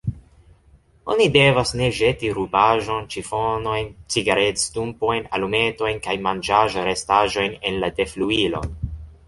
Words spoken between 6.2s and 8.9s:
manĝaĵrestaĵojn en la defluilon.